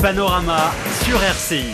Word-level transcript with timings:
Panorama 0.00 0.70
sur 1.02 1.20
RCI. 1.20 1.72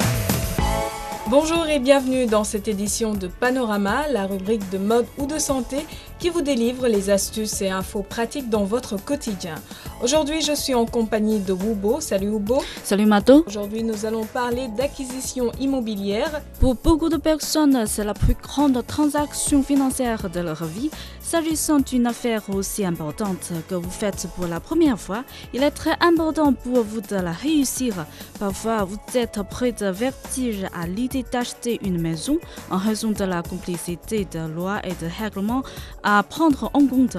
Bonjour 1.28 1.68
et 1.68 1.78
bienvenue 1.78 2.24
dans 2.24 2.42
cette 2.42 2.68
édition 2.68 3.12
de 3.12 3.26
Panorama, 3.26 4.08
la 4.10 4.24
rubrique 4.26 4.66
de 4.70 4.78
mode 4.78 5.04
ou 5.18 5.26
de 5.26 5.38
santé 5.38 5.84
qui 6.18 6.30
vous 6.30 6.42
délivre 6.42 6.86
les 6.88 7.10
astuces 7.10 7.60
et 7.62 7.70
infos 7.70 8.02
pratiques 8.02 8.48
dans 8.48 8.64
votre 8.64 8.96
quotidien. 8.96 9.54
Aujourd'hui, 10.02 10.40
je 10.40 10.52
suis 10.52 10.74
en 10.74 10.86
compagnie 10.86 11.40
de 11.40 11.52
Wubo. 11.52 12.00
Salut 12.00 12.28
Wubo. 12.28 12.62
Salut 12.82 13.06
Mato. 13.06 13.44
Aujourd'hui, 13.46 13.82
nous 13.82 14.06
allons 14.06 14.24
parler 14.24 14.68
d'acquisition 14.68 15.50
immobilière. 15.60 16.42
Pour 16.60 16.74
beaucoup 16.76 17.08
de 17.08 17.16
personnes, 17.16 17.86
c'est 17.86 18.04
la 18.04 18.14
plus 18.14 18.34
grande 18.34 18.84
transaction 18.86 19.62
financière 19.62 20.30
de 20.30 20.40
leur 20.40 20.64
vie. 20.64 20.90
S'agissant 21.20 21.80
d'une 21.80 22.06
affaire 22.06 22.42
aussi 22.50 22.84
importante 22.84 23.52
que 23.68 23.74
vous 23.74 23.90
faites 23.90 24.28
pour 24.36 24.46
la 24.46 24.60
première 24.60 25.00
fois, 25.00 25.24
il 25.54 25.62
est 25.62 25.70
très 25.70 25.96
important 26.00 26.52
pour 26.52 26.82
vous 26.82 27.00
de 27.00 27.16
la 27.16 27.32
réussir. 27.32 27.94
Parfois, 28.38 28.84
vous 28.84 28.98
êtes 29.14 29.40
près 29.48 29.72
de 29.72 29.86
vertige 29.86 30.66
à 30.78 30.86
l'idée 30.86 31.24
d'acheter 31.32 31.80
une 31.82 32.00
maison 32.00 32.38
en 32.70 32.76
raison 32.76 33.10
de 33.10 33.24
la 33.24 33.42
complicité 33.42 34.26
de 34.30 34.46
lois 34.54 34.80
et 34.84 34.92
de 35.02 35.10
règlements 35.18 35.62
à 36.04 36.22
prendre 36.22 36.70
en 36.74 36.86
compte. 36.86 37.16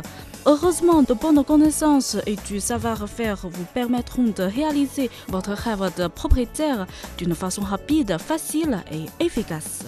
Heureusement, 0.47 1.01
de 1.01 1.15
bonnes 1.15 1.43
connaissances 1.43 2.17
et 2.27 2.35
du 2.47 2.59
savoir-faire 2.59 3.47
vous 3.49 3.65
permettront 3.73 4.25
de 4.25 4.43
réaliser 4.43 5.09
votre 5.27 5.51
rêve 5.53 5.91
de 5.97 6.05
propriétaire 6.07 6.85
d'une 7.17 7.33
façon 7.33 7.63
rapide, 7.63 8.15
facile 8.19 8.77
et 8.91 9.23
efficace. 9.25 9.85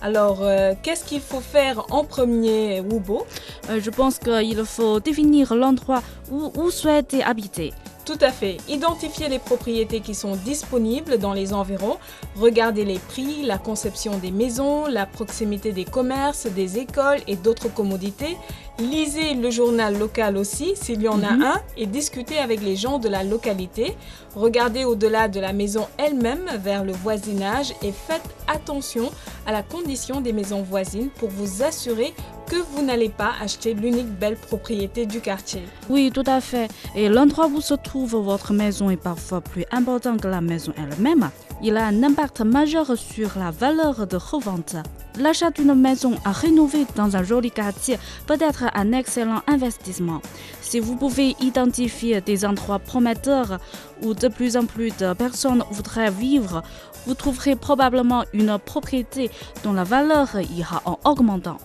Alors, 0.00 0.38
euh, 0.42 0.74
qu'est-ce 0.80 1.04
qu'il 1.04 1.20
faut 1.20 1.40
faire 1.40 1.84
en 1.90 2.04
premier, 2.04 2.80
Wubo 2.82 3.26
Euh, 3.68 3.80
Je 3.82 3.90
pense 3.90 4.18
qu'il 4.20 4.64
faut 4.64 5.00
définir 5.00 5.54
l'endroit 5.56 6.02
où 6.30 6.50
vous 6.54 6.70
souhaitez 6.70 7.24
habiter. 7.24 7.72
Tout 8.06 8.18
à 8.20 8.30
fait. 8.30 8.58
Identifier 8.68 9.28
les 9.28 9.40
propriétés 9.40 9.98
qui 10.00 10.14
sont 10.14 10.36
disponibles 10.36 11.18
dans 11.18 11.32
les 11.32 11.52
environs, 11.52 11.96
regarder 12.36 12.84
les 12.84 13.00
prix, 13.00 13.42
la 13.42 13.58
conception 13.58 14.16
des 14.18 14.30
maisons, 14.30 14.86
la 14.86 15.06
proximité 15.06 15.72
des 15.72 15.84
commerces, 15.84 16.46
des 16.46 16.78
écoles 16.78 17.18
et 17.26 17.34
d'autres 17.34 17.68
commodités. 17.68 18.36
Lisez 18.78 19.34
le 19.34 19.50
journal 19.50 19.98
local 19.98 20.36
aussi, 20.36 20.74
s'il 20.76 21.02
y 21.02 21.08
en 21.08 21.20
a 21.24 21.32
Mhm. 21.32 21.42
un, 21.42 21.60
et 21.76 21.86
discutez 21.86 22.38
avec 22.38 22.62
les 22.62 22.76
gens 22.76 22.98
de 23.00 23.08
la 23.08 23.24
localité. 23.24 23.96
Regardez 24.36 24.84
au-delà 24.84 25.26
de 25.26 25.40
la 25.40 25.52
maison 25.52 25.88
elle-même 25.98 26.48
vers 26.62 26.84
le 26.84 26.92
voisinage 26.92 27.72
et 27.82 27.90
faites 27.90 28.22
attention 28.46 29.10
à 29.46 29.52
la 29.52 29.62
condition 29.64 30.20
des 30.20 30.32
maisons 30.32 30.62
voisines 30.62 31.08
pour 31.08 31.30
vous 31.30 31.64
assurer 31.64 32.14
que 32.46 32.56
vous 32.56 32.82
n'allez 32.82 33.08
pas 33.08 33.32
acheter 33.40 33.74
l'unique 33.74 34.18
belle 34.18 34.36
propriété 34.36 35.06
du 35.06 35.20
quartier. 35.20 35.62
Oui, 35.88 36.10
tout 36.12 36.24
à 36.26 36.40
fait. 36.40 36.68
Et 36.94 37.08
l'endroit 37.08 37.46
où 37.46 37.60
se 37.60 37.74
trouve 37.74 38.16
votre 38.16 38.52
maison 38.52 38.90
est 38.90 38.96
parfois 38.96 39.40
plus 39.40 39.64
important 39.72 40.16
que 40.16 40.28
la 40.28 40.40
maison 40.40 40.72
elle-même. 40.76 41.30
Il 41.62 41.76
a 41.76 41.86
un 41.86 42.02
impact 42.02 42.42
majeur 42.42 42.96
sur 42.96 43.30
la 43.38 43.50
valeur 43.50 44.06
de 44.06 44.16
revente. 44.16 44.76
L'achat 45.18 45.50
d'une 45.50 45.74
maison 45.74 46.14
à 46.24 46.32
rénover 46.32 46.86
dans 46.94 47.16
un 47.16 47.22
joli 47.22 47.50
quartier 47.50 47.98
peut 48.26 48.36
être 48.40 48.64
un 48.74 48.92
excellent 48.92 49.40
investissement. 49.46 50.20
Si 50.60 50.78
vous 50.78 50.96
pouvez 50.96 51.34
identifier 51.40 52.20
des 52.20 52.44
endroits 52.44 52.78
prometteurs 52.78 53.58
où 54.02 54.12
de 54.12 54.28
plus 54.28 54.56
en 54.56 54.66
plus 54.66 54.94
de 54.98 55.14
personnes 55.14 55.64
voudraient 55.70 56.10
vivre, 56.10 56.62
vous 57.06 57.14
trouverez 57.14 57.56
probablement 57.56 58.24
une 58.34 58.58
propriété 58.58 59.30
dont 59.64 59.72
la 59.72 59.84
valeur 59.84 60.28
ira 60.54 60.82
en 60.84 60.98
augmentant. 61.04 61.58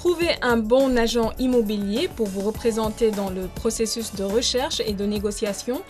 Trouvez 0.00 0.30
un 0.40 0.56
bon 0.56 0.96
agent 0.96 1.34
immobilier 1.38 2.08
pour 2.16 2.26
vous 2.26 2.40
représenter 2.40 3.10
dans 3.10 3.28
le 3.28 3.48
processus 3.54 4.14
de 4.14 4.24
recherche 4.24 4.80
et 4.86 4.94
de 4.94 5.04
négociation. 5.04 5.82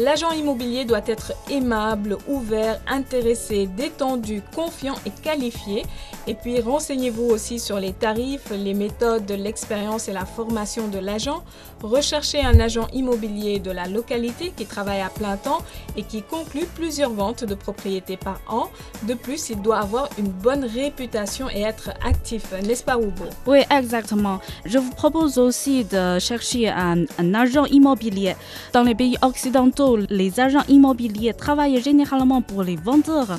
L'agent 0.00 0.30
immobilier 0.30 0.84
doit 0.84 1.02
être 1.08 1.32
aimable, 1.50 2.18
ouvert, 2.28 2.80
intéressé, 2.86 3.66
détendu, 3.66 4.42
confiant 4.54 4.94
et 5.04 5.10
qualifié. 5.10 5.82
Et 6.28 6.34
puis 6.34 6.60
renseignez-vous 6.60 7.24
aussi 7.24 7.58
sur 7.58 7.80
les 7.80 7.92
tarifs, 7.92 8.50
les 8.52 8.74
méthodes, 8.74 9.28
l'expérience 9.32 10.06
et 10.08 10.12
la 10.12 10.24
formation 10.24 10.86
de 10.86 11.00
l'agent. 11.00 11.42
Recherchez 11.82 12.40
un 12.40 12.60
agent 12.60 12.86
immobilier 12.92 13.58
de 13.58 13.72
la 13.72 13.88
localité 13.88 14.52
qui 14.56 14.66
travaille 14.66 15.00
à 15.00 15.08
plein 15.08 15.36
temps 15.36 15.62
et 15.96 16.04
qui 16.04 16.22
conclut 16.22 16.66
plusieurs 16.76 17.10
ventes 17.10 17.42
de 17.42 17.56
propriétés 17.56 18.16
par 18.16 18.40
an. 18.48 18.68
De 19.02 19.14
plus, 19.14 19.50
il 19.50 19.60
doit 19.62 19.78
avoir 19.78 20.10
une 20.16 20.28
bonne 20.28 20.64
réputation 20.64 21.50
et 21.50 21.62
être 21.62 21.90
actif, 22.06 22.52
n'est-ce 22.64 22.84
pas 22.84 22.98
Wubo 22.98 23.24
Oui, 23.48 23.62
exactement. 23.76 24.38
Je 24.64 24.78
vous 24.78 24.92
propose 24.92 25.38
aussi 25.38 25.84
de 25.84 26.20
chercher 26.20 26.68
un 26.68 27.06
agent 27.34 27.64
immobilier. 27.64 28.36
Dans 28.72 28.84
les 28.84 28.94
pays 28.94 29.16
occidentaux, 29.22 29.87
les 29.96 30.40
agents 30.40 30.64
immobiliers 30.68 31.34
travaillent 31.34 31.80
généralement 31.82 32.42
pour 32.42 32.62
les 32.62 32.76
vendeurs. 32.76 33.38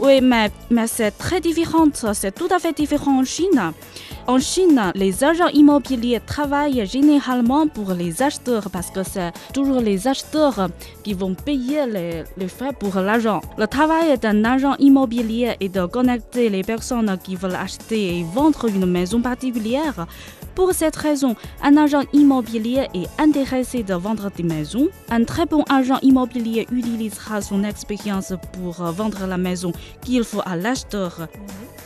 Oui, 0.00 0.20
mais, 0.20 0.50
mais 0.70 0.86
c'est 0.86 1.12
très 1.12 1.40
différent. 1.40 1.86
C'est 2.12 2.34
tout 2.34 2.48
à 2.50 2.58
fait 2.58 2.76
différent 2.76 3.20
en 3.20 3.24
Chine. 3.24 3.72
En 4.26 4.38
Chine, 4.38 4.92
les 4.94 5.24
agents 5.24 5.48
immobiliers 5.48 6.20
travaillent 6.24 6.86
généralement 6.86 7.66
pour 7.66 7.92
les 7.92 8.22
acheteurs 8.22 8.70
parce 8.70 8.90
que 8.90 9.02
c'est 9.02 9.32
toujours 9.52 9.80
les 9.80 10.06
acheteurs 10.06 10.68
qui 11.02 11.12
vont 11.14 11.34
payer 11.34 11.86
les, 11.86 12.24
les 12.36 12.48
frais 12.48 12.72
pour 12.72 12.94
l'agent. 13.00 13.40
Le 13.58 13.66
travail 13.66 14.16
d'un 14.18 14.44
agent 14.44 14.76
immobilier 14.78 15.56
est 15.60 15.68
de 15.68 15.86
connecter 15.86 16.48
les 16.50 16.62
personnes 16.62 17.18
qui 17.22 17.34
veulent 17.34 17.56
acheter 17.56 18.18
et 18.18 18.24
vendre 18.24 18.66
une 18.68 18.86
maison 18.86 19.20
particulière. 19.20 20.06
Pour 20.54 20.72
cette 20.72 20.96
raison, 20.96 21.34
un 21.62 21.76
agent 21.76 22.02
immobilier 22.12 22.86
est 22.94 23.08
intéressé 23.18 23.82
de 23.82 23.94
vendre 23.94 24.30
des 24.30 24.42
maisons. 24.42 24.88
Un 25.10 25.24
très 25.24 25.46
bon 25.46 25.64
agent 25.70 25.98
immobilier 26.02 26.66
utilisera 26.70 27.40
son 27.40 27.64
expérience 27.64 28.34
pour 28.52 28.74
vendre 28.92 29.26
la 29.26 29.38
maison 29.38 29.72
qu'il 30.02 30.24
faut 30.24 30.42
à 30.44 30.56
l'acheteur. 30.56 31.28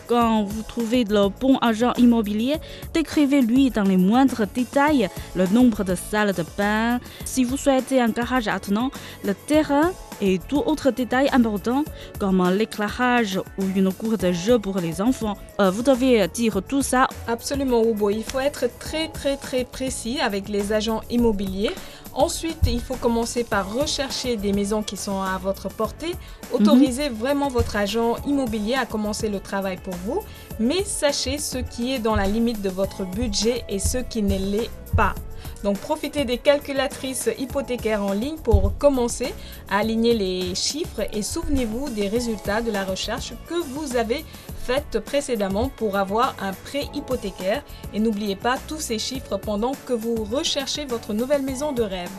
Quand 0.08 0.44
vous 0.44 0.62
trouvez 0.62 1.04
le 1.04 1.28
bon 1.28 1.56
agent 1.58 1.92
immobilier, 1.96 2.56
décrivez-lui 2.94 3.70
dans 3.70 3.82
les 3.82 3.96
moindres 3.96 4.44
détails 4.54 5.08
le 5.34 5.46
nombre 5.48 5.82
de 5.82 5.96
salles 5.96 6.32
de 6.32 6.44
bain, 6.56 7.00
si 7.24 7.42
vous 7.42 7.56
souhaitez 7.56 8.00
un 8.00 8.10
garage 8.10 8.46
attenant, 8.46 8.90
le 9.24 9.34
terrain 9.34 9.90
et 10.20 10.38
tout 10.38 10.62
autre 10.64 10.90
détail 10.90 11.28
important 11.32 11.84
comme 12.18 12.48
l'éclairage 12.50 13.38
ou 13.58 13.64
une 13.74 13.92
cour 13.92 14.16
de 14.16 14.32
jeu 14.32 14.58
pour 14.58 14.78
les 14.78 15.00
enfants. 15.00 15.36
Euh, 15.60 15.70
vous 15.70 15.82
devez 15.82 16.26
dire 16.28 16.60
tout 16.66 16.82
ça. 16.82 17.08
Absolument, 17.26 17.84
Hugo. 17.84 18.10
Il 18.10 18.24
faut 18.24 18.40
être 18.40 18.66
très 18.78 19.08
très 19.08 19.36
très 19.36 19.64
précis 19.64 20.18
avec 20.20 20.48
les 20.48 20.72
agents 20.72 21.02
immobiliers. 21.10 21.72
Ensuite, 22.16 22.60
il 22.66 22.80
faut 22.80 22.94
commencer 22.94 23.44
par 23.44 23.74
rechercher 23.74 24.38
des 24.38 24.54
maisons 24.54 24.82
qui 24.82 24.96
sont 24.96 25.20
à 25.20 25.36
votre 25.36 25.68
portée. 25.68 26.14
Autorisez 26.50 27.10
vraiment 27.10 27.48
votre 27.48 27.76
agent 27.76 28.16
immobilier 28.26 28.72
à 28.72 28.86
commencer 28.86 29.28
le 29.28 29.38
travail 29.38 29.76
pour 29.76 29.94
vous, 30.06 30.22
mais 30.58 30.82
sachez 30.82 31.36
ce 31.36 31.58
qui 31.58 31.92
est 31.92 31.98
dans 31.98 32.14
la 32.16 32.26
limite 32.26 32.62
de 32.62 32.70
votre 32.70 33.04
budget 33.04 33.64
et 33.68 33.78
ce 33.78 33.98
qui 33.98 34.22
ne 34.22 34.38
l'est 34.38 34.70
pas. 34.96 35.14
Donc 35.62 35.78
profitez 35.78 36.24
des 36.24 36.38
calculatrices 36.38 37.28
hypothécaires 37.38 38.02
en 38.02 38.12
ligne 38.12 38.38
pour 38.38 38.78
commencer 38.78 39.34
à 39.68 39.78
aligner 39.78 40.14
les 40.14 40.54
chiffres 40.54 41.02
et 41.12 41.22
souvenez-vous 41.22 41.90
des 41.90 42.08
résultats 42.08 42.62
de 42.62 42.70
la 42.70 42.84
recherche 42.84 43.34
que 43.46 43.54
vous 43.54 43.96
avez 43.96 44.24
faite 44.66 44.98
précédemment 44.98 45.68
pour 45.68 45.96
avoir 45.96 46.34
un 46.40 46.52
prêt 46.52 46.88
hypothécaire 46.92 47.62
et 47.94 48.00
n'oubliez 48.00 48.34
pas 48.34 48.56
tous 48.66 48.80
ces 48.80 48.98
chiffres 48.98 49.36
pendant 49.36 49.72
que 49.86 49.92
vous 49.92 50.24
recherchez 50.24 50.86
votre 50.86 51.14
nouvelle 51.14 51.42
maison 51.42 51.70
de 51.70 51.82
rêve. 51.82 52.10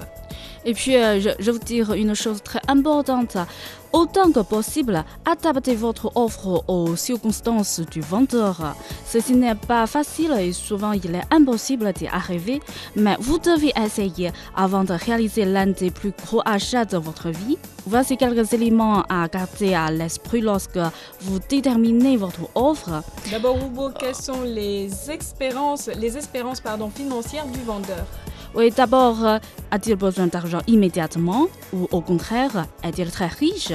Et 0.66 0.74
puis, 0.74 0.96
euh, 0.96 1.20
je, 1.40 1.52
vous 1.52 1.60
dire 1.60 1.94
une 1.94 2.14
chose 2.14 2.42
très 2.44 2.62
importante. 2.68 3.38
Autant 3.94 4.32
que 4.32 4.42
possible, 4.42 5.04
adaptez 5.26 5.74
votre 5.74 6.12
offre 6.16 6.64
aux 6.68 6.96
circonstances 6.96 7.80
du 7.80 8.02
vendeur. 8.02 8.76
Ceci 9.06 9.34
n'est 9.34 9.56
pas 9.56 9.88
facile 9.88 10.34
et 10.38 10.52
souvent 10.52 10.92
il 10.92 11.16
est 11.16 11.24
impossible 11.32 11.94
d'y 11.94 12.06
arriver, 12.08 12.60
mais 12.98 13.16
vous 13.20 13.40
devez 13.40 13.72
essayer 13.82 14.32
avant 14.56 14.84
de 14.84 14.94
réaliser 14.94 15.46
l'un 15.46 15.68
des 15.68 15.90
plus 15.90 16.12
gros 16.12 16.42
achats 16.46 16.84
de 16.84 16.98
votre 16.98 17.30
vie. 17.30 17.58
Voici 17.86 18.18
quelques 18.18 18.52
éléments 18.52 19.04
à 19.04 19.28
garder 19.30 19.74
à 19.74 19.90
l'esprit 19.90 20.42
lorsque 20.42 20.80
vous 21.22 21.40
déterminez 21.48 22.18
votre 22.18 22.42
offre. 22.56 23.02
D'abord, 23.32 23.58
Hugo, 23.58 23.92
quelles 23.98 24.16
sont 24.16 24.44
les 24.44 24.90
espérances, 25.10 25.90
les 25.98 26.18
espérances 26.18 26.60
pardon, 26.60 26.90
financières 26.90 27.48
du 27.48 27.62
vendeur? 27.62 28.06
Oui, 28.56 28.72
d'abord, 28.72 29.24
euh, 29.26 29.38
a-t-il 29.72 29.96
besoin 29.96 30.28
d'argent 30.28 30.60
immédiatement 30.68 31.48
ou 31.74 31.88
au 31.92 32.02
contraire, 32.02 32.66
est-il 32.84 33.12
très 33.12 33.28
riche? 33.28 33.74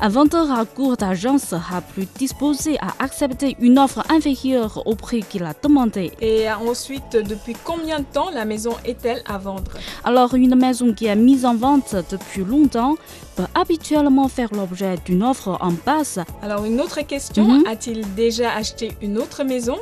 Un 0.00 0.08
vendeur 0.08 0.52
à 0.52 0.64
court 0.66 0.96
d'argent 0.96 1.38
sera 1.38 1.80
plus 1.80 2.06
disposé 2.16 2.78
à 2.80 3.02
accepter 3.02 3.56
une 3.60 3.78
offre 3.78 4.02
inférieure 4.10 4.82
au 4.86 4.94
prix 4.94 5.22
qu'il 5.22 5.42
a 5.42 5.52
demandé. 5.62 6.12
Et 6.20 6.48
ensuite, 6.50 7.12
depuis 7.12 7.54
combien 7.64 7.98
de 8.00 8.04
temps 8.12 8.30
la 8.30 8.44
maison 8.44 8.72
est-elle 8.84 9.22
à 9.26 9.38
vendre? 9.38 9.72
Alors, 10.04 10.34
une 10.34 10.54
maison 10.54 10.92
qui 10.92 11.06
est 11.06 11.16
mise 11.16 11.44
en 11.44 11.56
vente 11.56 11.96
depuis 12.10 12.44
longtemps 12.44 12.94
peut 13.36 13.46
habituellement 13.54 14.28
faire 14.28 14.50
l'objet 14.52 14.96
d'une 15.04 15.22
offre 15.24 15.56
en 15.60 15.72
basse. 15.84 16.18
Alors, 16.42 16.64
une 16.66 16.80
autre 16.80 17.00
question, 17.00 17.44
Mhm. 17.44 17.66
a-t-il 17.66 18.14
déjà 18.14 18.52
acheté 18.52 18.92
une 19.02 19.18
autre 19.18 19.42
maison? 19.44 19.78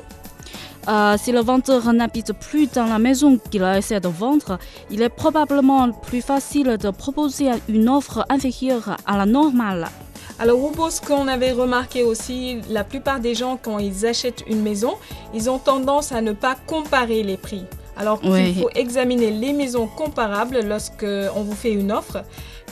Euh, 0.87 1.17
si 1.19 1.33
le 1.33 1.41
vendeur 1.41 1.93
n'habite 1.93 2.33
plus 2.33 2.67
dans 2.67 2.87
la 2.87 2.99
maison 2.99 3.39
qu'il 3.51 3.63
essaie 3.63 4.01
de 4.01 4.09
vendre, 4.09 4.59
il 4.91 5.03
est 5.03 5.09
probablement 5.09 5.91
plus 5.91 6.23
facile 6.23 6.77
de 6.79 6.91
proposer 6.91 7.51
une 7.69 7.89
offre 7.89 8.25
inférieure 8.31 8.97
à 9.07 9.17
la 9.17 9.27
normale. 9.27 9.89
Alors, 10.41 10.61
Roubo, 10.61 10.89
ce 10.89 11.01
qu'on 11.01 11.27
avait 11.27 11.51
remarqué 11.51 12.05
aussi, 12.05 12.61
la 12.71 12.85
plupart 12.85 13.19
des 13.19 13.35
gens, 13.35 13.59
quand 13.61 13.79
ils 13.79 14.07
achètent 14.07 14.45
une 14.49 14.63
maison, 14.63 14.95
ils 15.35 15.51
ont 15.51 15.59
tendance 15.59 16.13
à 16.13 16.21
ne 16.21 16.33
pas 16.33 16.55
comparer 16.67 17.25
les 17.25 17.37
prix. 17.37 17.65
Alors 17.99 18.21
Oui. 18.23 18.55
faut 18.55 18.71
examiner 18.75 19.31
les 19.31 19.53
maisons 19.53 19.89
comparables 19.89 20.61
lorsque 20.67 21.05
on 21.35 21.43
vous 21.43 21.55
fait 21.55 21.73
une 21.73 21.91
offre, 21.91 22.19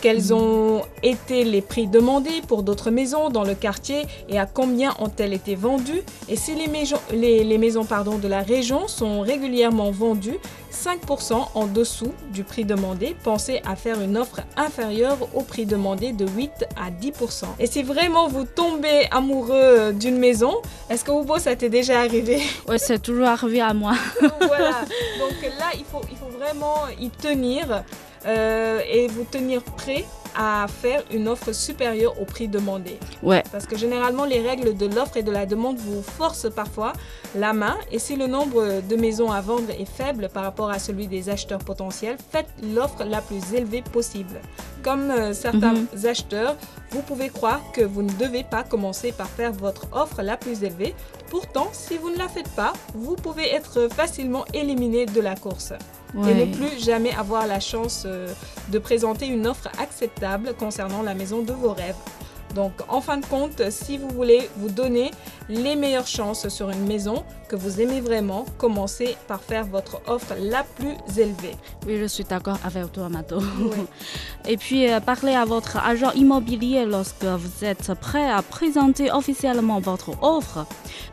quels 0.00 0.32
ont 0.32 0.82
été 1.02 1.42
les 1.42 1.62
prix 1.62 1.88
demandés 1.88 2.42
pour 2.46 2.62
d'autres 2.62 2.90
maisons 2.90 3.28
dans 3.30 3.42
le 3.42 3.54
quartier 3.54 4.02
et 4.28 4.38
à 4.38 4.46
combien 4.46 4.94
ont-elles 5.00 5.32
été 5.32 5.54
vendues? 5.54 6.02
Et 6.28 6.36
si 6.36 6.54
les 6.54 6.68
maisons, 6.68 6.98
les, 7.12 7.42
les 7.44 7.58
maisons 7.58 7.84
pardon, 7.84 8.18
de 8.18 8.28
la 8.28 8.42
région 8.42 8.86
sont 8.88 9.20
régulièrement 9.22 9.90
vendues 9.90 10.38
5% 10.76 11.48
en 11.54 11.66
dessous 11.66 12.12
du 12.32 12.44
prix 12.44 12.64
demandé, 12.64 13.16
pensez 13.24 13.60
à 13.64 13.76
faire 13.76 14.00
une 14.00 14.16
offre 14.16 14.40
inférieure 14.56 15.18
au 15.34 15.42
prix 15.42 15.66
demandé 15.66 16.12
de 16.12 16.26
8 16.26 16.50
à 16.76 16.90
10%. 16.90 17.44
Et 17.58 17.66
si 17.66 17.82
vraiment 17.82 18.28
vous 18.28 18.44
tombez 18.44 19.06
amoureux 19.10 19.92
d'une 19.92 20.18
maison, 20.18 20.54
est-ce 20.90 21.04
que 21.04 21.10
Hugo, 21.10 21.38
ça 21.38 21.56
t'est 21.56 21.68
déjà 21.68 22.00
arrivé? 22.00 22.42
Ouais, 22.68 22.78
c'est 22.78 23.00
toujours 23.00 23.26
arrivé 23.26 23.60
à 23.60 23.72
moi. 23.72 23.94
voilà. 24.20 24.80
Donc 25.18 25.42
là, 25.58 25.70
il 25.74 25.84
faut, 25.84 26.00
il 26.10 26.16
faut 26.16 26.36
vraiment 26.36 26.88
y 26.98 27.10
tenir 27.10 27.84
euh, 28.26 28.80
et 28.90 29.06
vous 29.06 29.24
tenir 29.24 29.62
prêt 29.62 30.04
à 30.36 30.66
faire 30.68 31.02
une 31.10 31.28
offre 31.28 31.52
supérieure 31.52 32.20
au 32.20 32.24
prix 32.24 32.48
demandé. 32.48 32.98
Ouais, 33.22 33.42
Parce 33.50 33.66
que 33.66 33.76
généralement, 33.76 34.24
les 34.24 34.40
règles 34.40 34.76
de 34.76 34.86
l'offre 34.86 35.16
et 35.16 35.22
de 35.22 35.30
la 35.30 35.46
demande 35.46 35.78
vous 35.78 36.02
forcent 36.02 36.50
parfois 36.54 36.92
la 37.34 37.52
main. 37.52 37.76
Et 37.90 37.98
si 37.98 38.16
le 38.16 38.26
nombre 38.26 38.82
de 38.86 38.96
maisons 38.96 39.30
à 39.30 39.40
vendre 39.40 39.70
est 39.70 39.90
faible 39.90 40.28
par 40.32 40.44
rapport 40.44 40.70
à 40.70 40.78
celui 40.78 41.06
des 41.06 41.28
acheteurs 41.28 41.60
potentiels, 41.60 42.16
faites 42.30 42.48
l'offre 42.74 43.04
la 43.04 43.20
plus 43.20 43.54
élevée 43.54 43.82
possible. 43.82 44.40
Comme 44.82 45.10
euh, 45.10 45.32
certains 45.32 45.74
acheteurs, 46.04 46.56
vous 46.90 47.02
pouvez 47.02 47.28
croire 47.28 47.60
que 47.72 47.80
vous 47.80 48.02
ne 48.02 48.12
devez 48.12 48.44
pas 48.44 48.62
commencer 48.62 49.12
par 49.12 49.28
faire 49.28 49.52
votre 49.52 49.88
offre 49.92 50.22
la 50.22 50.36
plus 50.36 50.62
élevée. 50.62 50.94
Pourtant, 51.30 51.68
si 51.72 51.98
vous 51.98 52.10
ne 52.10 52.18
la 52.18 52.28
faites 52.28 52.50
pas, 52.50 52.72
vous 52.94 53.16
pouvez 53.16 53.52
être 53.52 53.88
facilement 53.92 54.44
éliminé 54.54 55.06
de 55.06 55.20
la 55.20 55.34
course 55.34 55.72
et 56.24 56.34
ne 56.34 56.54
plus 56.54 56.82
jamais 56.82 57.12
avoir 57.12 57.46
la 57.46 57.60
chance 57.60 58.04
euh, 58.06 58.28
de 58.70 58.78
présenter 58.78 59.26
une 59.26 59.46
offre 59.46 59.68
acceptable 59.78 60.54
concernant 60.58 61.02
la 61.02 61.14
maison 61.14 61.42
de 61.42 61.52
vos 61.52 61.72
rêves. 61.72 61.96
Donc, 62.56 62.72
en 62.88 63.02
fin 63.02 63.18
de 63.18 63.26
compte, 63.26 63.70
si 63.70 63.98
vous 63.98 64.08
voulez 64.08 64.48
vous 64.56 64.70
donner 64.70 65.10
les 65.50 65.76
meilleures 65.76 66.06
chances 66.06 66.48
sur 66.48 66.70
une 66.70 66.86
maison 66.86 67.22
que 67.50 67.54
vous 67.54 67.82
aimez 67.82 68.00
vraiment, 68.00 68.46
commencez 68.56 69.14
par 69.28 69.42
faire 69.42 69.66
votre 69.66 70.00
offre 70.06 70.32
la 70.40 70.64
plus 70.64 70.96
élevée. 71.20 71.54
Oui, 71.86 71.98
je 72.00 72.06
suis 72.06 72.24
d'accord 72.24 72.58
avec 72.64 72.90
toi, 72.92 73.10
Mato. 73.10 73.42
Et 74.48 74.56
puis, 74.56 74.90
euh, 74.90 75.00
parlez 75.00 75.34
à 75.34 75.44
votre 75.44 75.76
agent 75.76 76.12
immobilier 76.12 76.86
lorsque 76.86 77.24
vous 77.24 77.62
êtes 77.62 77.92
prêt 78.00 78.30
à 78.30 78.40
présenter 78.40 79.12
officiellement 79.12 79.78
votre 79.78 80.12
offre. 80.22 80.66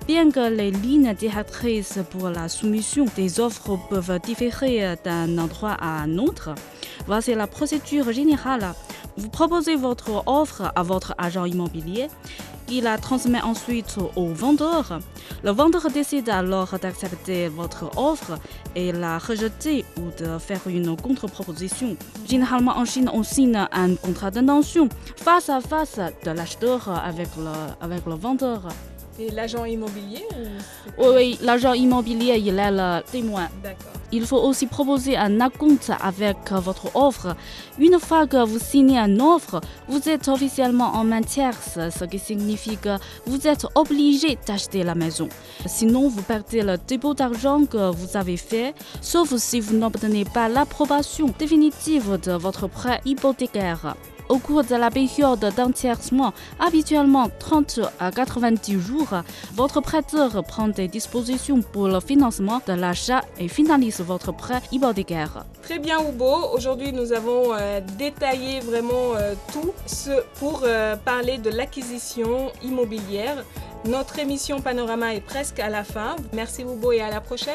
Bien 0.07 0.31
que 0.31 0.49
les 0.49 0.71
lignes 0.71 1.13
directrices 1.13 1.99
pour 2.11 2.29
la 2.29 2.47
soumission 2.47 3.05
des 3.17 3.41
offres 3.41 3.77
peuvent 3.89 4.17
différer 4.19 4.95
d'un 5.03 5.37
endroit 5.37 5.75
à 5.79 6.03
un 6.03 6.17
autre, 6.19 6.55
voici 7.05 7.35
la 7.35 7.47
procédure 7.47 8.13
générale. 8.13 8.73
Vous 9.17 9.29
proposez 9.29 9.75
votre 9.75 10.23
offre 10.25 10.71
à 10.75 10.83
votre 10.83 11.13
agent 11.17 11.45
immobilier 11.45 12.07
qui 12.67 12.81
la 12.81 12.97
transmet 12.97 13.41
ensuite 13.41 13.97
au 14.15 14.27
vendeur. 14.27 14.99
Le 15.43 15.51
vendeur 15.51 15.89
décide 15.91 16.29
alors 16.29 16.79
d'accepter 16.81 17.47
votre 17.49 17.97
offre 17.97 18.39
et 18.75 18.91
la 18.91 19.17
rejeter 19.17 19.85
ou 19.97 20.23
de 20.23 20.37
faire 20.37 20.61
une 20.67 20.95
contre-proposition. 20.95 21.95
Généralement 22.27 22.77
en 22.77 22.85
Chine, 22.85 23.09
on 23.13 23.23
signe 23.23 23.67
un 23.71 23.95
contrat 23.95 24.31
d'intention 24.31 24.89
face 25.17 25.49
à 25.49 25.61
face 25.61 25.99
de 26.25 26.31
l'acheteur 26.31 26.89
avec 26.89 27.27
le, 27.37 27.51
avec 27.81 28.05
le 28.05 28.15
vendeur. 28.15 28.61
Et 29.19 29.29
l'agent 29.29 29.65
immobilier 29.65 30.23
ou 30.97 31.03
Oui, 31.03 31.07
oui, 31.15 31.39
l'agent 31.41 31.73
immobilier, 31.73 32.37
il 32.37 32.57
est 32.57 32.71
le 32.71 33.01
témoin. 33.11 33.47
D'accord. 33.63 33.91
Il 34.11 34.25
faut 34.25 34.37
aussi 34.37 34.67
proposer 34.67 35.17
un 35.17 35.41
acompte 35.41 35.91
avec 36.01 36.51
votre 36.51 36.95
offre. 36.95 37.35
Une 37.79 37.99
fois 37.99 38.27
que 38.27 38.45
vous 38.45 38.59
signez 38.59 38.97
une 38.99 39.21
offre, 39.21 39.59
vous 39.87 40.07
êtes 40.07 40.27
officiellement 40.27 40.93
en 40.93 41.03
main 41.03 41.21
tierce, 41.21 41.79
ce 41.97 42.05
qui 42.05 42.19
signifie 42.19 42.77
que 42.77 42.97
vous 43.25 43.47
êtes 43.47 43.65
obligé 43.73 44.37
d'acheter 44.45 44.83
la 44.83 44.93
maison. 44.93 45.29
Sinon, 45.65 46.09
vous 46.09 46.21
perdez 46.21 46.61
le 46.61 46.77
dépôt 46.77 47.15
d'argent 47.15 47.65
que 47.65 47.91
vous 47.91 48.15
avez 48.15 48.37
fait, 48.37 48.75
sauf 49.01 49.35
si 49.37 49.59
vous 49.59 49.75
n'obtenez 49.75 50.25
pas 50.25 50.47
l'approbation 50.47 51.33
définitive 51.39 52.19
de 52.23 52.33
votre 52.33 52.67
prêt 52.67 53.01
hypothécaire. 53.05 53.95
Au 54.33 54.39
cours 54.39 54.63
de 54.63 54.75
la 54.75 54.89
période 54.89 55.45
d'entièrement, 55.55 56.33
habituellement 56.59 57.29
30 57.37 57.81
à 57.99 58.09
90 58.09 58.79
jours, 58.79 59.13
votre 59.53 59.79
prêteur 59.79 60.43
prend 60.43 60.67
des 60.69 60.87
dispositions 60.87 61.61
pour 61.61 61.87
le 61.87 61.99
financement 61.99 62.59
de 62.67 62.73
l'achat 62.73 63.21
et 63.37 63.47
finalise 63.47 63.99
votre 64.01 64.31
prêt 64.31 64.59
hypothécaire. 64.71 65.45
Très 65.61 65.77
bien, 65.77 65.99
Hugo. 65.99 66.49
Aujourd'hui, 66.51 66.91
nous 66.91 67.13
avons 67.13 67.53
euh, 67.53 67.79
détaillé 67.95 68.59
vraiment 68.61 69.13
euh, 69.15 69.35
tout 69.53 69.71
ce 69.85 70.23
pour 70.39 70.63
euh, 70.63 70.95
parler 70.95 71.37
de 71.37 71.51
l'acquisition 71.51 72.51
immobilière. 72.63 73.45
Notre 73.85 74.17
émission 74.17 74.61
Panorama 74.61 75.13
est 75.13 75.21
presque 75.21 75.59
à 75.59 75.69
la 75.69 75.83
fin. 75.83 76.15
Merci, 76.33 76.63
Hugo, 76.63 76.91
et 76.91 77.01
à 77.01 77.11
la 77.11 77.21
prochaine. 77.21 77.51